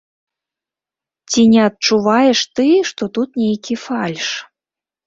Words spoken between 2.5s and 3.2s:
ты, што